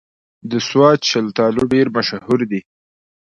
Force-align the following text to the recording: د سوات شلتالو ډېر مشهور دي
د 0.49 0.51
سوات 0.69 0.99
شلتالو 1.11 1.61
ډېر 1.73 1.87
مشهور 1.97 2.39
دي 2.51 2.61